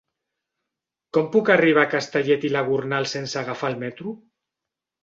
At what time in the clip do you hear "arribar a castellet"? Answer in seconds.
1.57-2.49